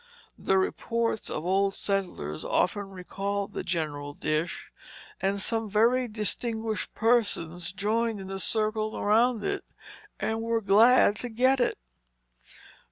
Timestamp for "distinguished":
6.07-6.95